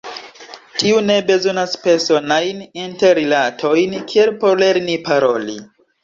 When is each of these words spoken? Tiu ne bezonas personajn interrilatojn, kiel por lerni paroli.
Tiu 0.83 1.01
ne 1.09 1.17
bezonas 1.25 1.75
personajn 1.83 2.63
interrilatojn, 2.83 3.93
kiel 4.13 4.33
por 4.45 4.57
lerni 4.63 4.97
paroli. 5.11 5.59